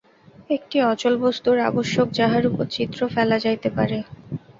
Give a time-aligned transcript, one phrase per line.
[0.49, 3.97] একটি অচল বস্তুর আবশ্যক, যাহার উপর চিত্র ফেলা যাইতে পারে।